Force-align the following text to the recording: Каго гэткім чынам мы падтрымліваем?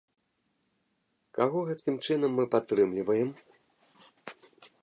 Каго 1.39 1.57
гэткім 1.69 1.95
чынам 2.07 2.31
мы 2.39 2.45
падтрымліваем? 2.57 3.29